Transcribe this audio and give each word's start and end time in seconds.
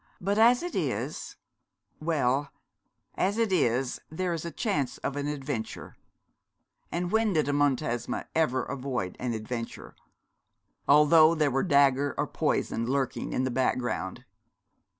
But 0.19 0.39
as 0.39 0.63
it 0.63 0.73
is 0.75 1.35
well 1.99 2.49
as 3.13 3.37
it 3.37 3.53
is 3.53 4.01
there 4.09 4.33
is 4.33 4.41
the 4.41 4.49
chance 4.49 4.97
of 4.97 5.15
an 5.15 5.27
adventure; 5.27 5.95
and 6.91 7.11
when 7.11 7.33
did 7.33 7.47
a 7.47 7.53
Montesma 7.53 8.25
ever 8.33 8.63
avoid 8.63 9.15
an 9.19 9.33
adventure, 9.33 9.93
although 10.87 11.35
there 11.35 11.51
were 11.51 11.61
dagger 11.61 12.15
or 12.17 12.25
poison 12.25 12.87
lurking 12.87 13.31
in 13.31 13.43
the 13.43 13.51
background? 13.51 14.25